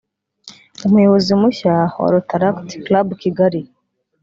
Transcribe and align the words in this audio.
Umuyobozi 0.87 1.31
mushya 1.39 1.69
wa 1.99 2.07
Rotaract 2.13 2.69
Club 2.85 3.07
Kigali 3.21 3.61